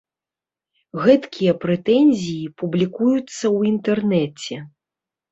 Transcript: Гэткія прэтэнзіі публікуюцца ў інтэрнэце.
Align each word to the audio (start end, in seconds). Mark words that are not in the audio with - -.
Гэткія 1.03 1.51
прэтэнзіі 1.65 2.49
публікуюцца 2.61 3.19
ў 3.19 3.59
інтэрнэце. 3.73 4.57